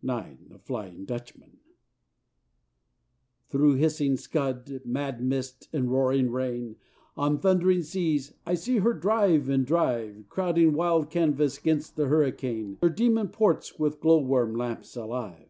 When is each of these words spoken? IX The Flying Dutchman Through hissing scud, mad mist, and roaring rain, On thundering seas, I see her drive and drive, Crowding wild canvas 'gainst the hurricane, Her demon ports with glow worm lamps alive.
IX 0.00 0.44
The 0.46 0.60
Flying 0.60 1.04
Dutchman 1.06 1.58
Through 3.48 3.74
hissing 3.74 4.16
scud, 4.16 4.82
mad 4.84 5.20
mist, 5.24 5.68
and 5.72 5.90
roaring 5.90 6.30
rain, 6.30 6.76
On 7.16 7.40
thundering 7.40 7.82
seas, 7.82 8.32
I 8.46 8.54
see 8.54 8.76
her 8.78 8.94
drive 8.94 9.48
and 9.48 9.66
drive, 9.66 10.28
Crowding 10.28 10.74
wild 10.74 11.10
canvas 11.10 11.58
'gainst 11.58 11.96
the 11.96 12.06
hurricane, 12.06 12.78
Her 12.80 12.88
demon 12.90 13.26
ports 13.26 13.76
with 13.76 13.98
glow 13.98 14.20
worm 14.20 14.54
lamps 14.54 14.94
alive. 14.94 15.48